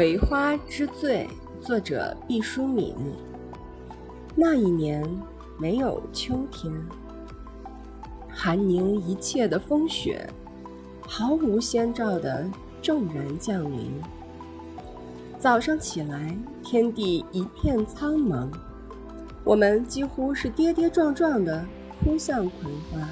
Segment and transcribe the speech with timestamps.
[0.00, 1.28] 葵花之最，
[1.60, 2.94] 作者毕淑敏。
[4.34, 5.06] 那一年
[5.58, 6.72] 没有秋天，
[8.26, 10.26] 寒凝一切的风雪，
[11.02, 12.50] 毫无先兆的
[12.80, 13.92] 骤然降临。
[15.38, 18.48] 早上起来，天地一片苍茫，
[19.44, 21.62] 我们几乎是跌跌撞撞的
[22.02, 23.06] 扑向葵花。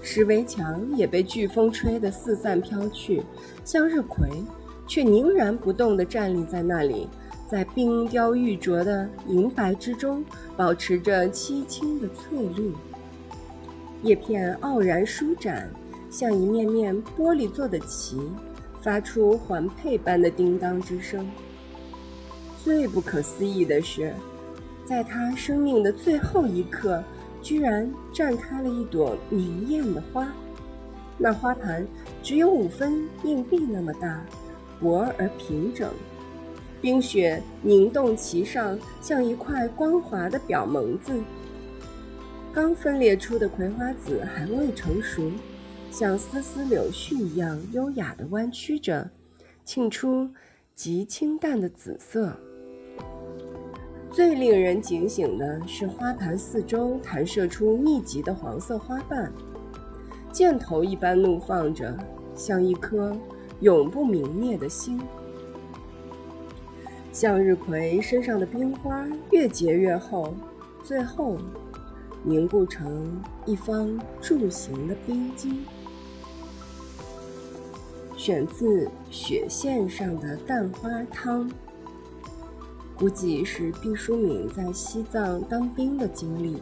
[0.00, 3.22] 石围墙也被飓风吹得四散飘去，
[3.62, 4.26] 向日葵。
[4.88, 7.06] 却凝然不动地站立在那里，
[7.46, 10.24] 在冰雕玉琢的银白之中，
[10.56, 12.72] 保持着凄清的翠绿。
[14.02, 15.70] 叶片傲然舒展，
[16.10, 18.18] 像一面面玻璃做的旗，
[18.80, 21.28] 发出环佩般的叮当之声。
[22.64, 24.14] 最不可思议的是，
[24.84, 27.02] 在它生命的最后一刻，
[27.42, 30.26] 居然绽开了一朵明艳的花。
[31.18, 31.86] 那花盘
[32.22, 34.24] 只有五分硬币那么大。
[34.80, 35.90] 薄而平整，
[36.80, 41.12] 冰雪凝冻其上，像一块光滑的表蒙子。
[42.52, 45.30] 刚分裂出的葵花籽还未成熟，
[45.90, 49.10] 像丝丝柳絮一样优雅地弯曲着，
[49.64, 50.30] 沁出
[50.74, 52.32] 极清淡的紫色。
[54.10, 59.30] 最令人警醒的是，花盘四周弹射出密集的黄色花瓣，
[60.32, 61.96] 箭头一般怒放着，
[62.34, 63.16] 像一颗。
[63.60, 65.00] 永不泯灭的心。
[67.12, 70.32] 向日葵身上的冰花越结越厚，
[70.84, 71.36] 最后
[72.22, 75.64] 凝固成一方柱形的冰晶。
[78.16, 81.48] 选自《雪线上的蛋花汤》，
[82.96, 86.60] 估计是毕淑敏在西藏当兵的经历。